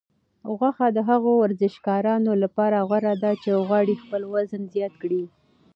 غوښه 0.59 0.87
د 0.95 0.99
هغو 1.09 1.31
ورزشکارانو 1.43 2.31
لپاره 2.43 2.77
غوره 2.89 3.13
ده 3.23 3.31
چې 3.43 3.49
غواړي 3.67 3.93
خپل 4.03 4.21
وزن 4.33 4.61
زیات 4.73 4.93
کړي. 5.01 5.23